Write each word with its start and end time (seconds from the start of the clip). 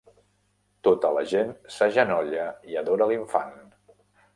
Tota 0.87 1.11
la 1.17 1.23
gent 1.33 1.53
s'agenolla 1.75 2.49
i 2.73 2.83
adora 2.85 3.13
l'infant. 3.13 3.59